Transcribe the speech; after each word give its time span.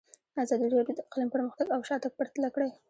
ازادي 0.43 0.67
راډیو 0.73 0.97
د 0.97 0.99
اقلیم 1.07 1.29
پرمختګ 1.35 1.67
او 1.75 1.79
شاتګ 1.87 2.11
پرتله 2.19 2.49
کړی. 2.55 2.69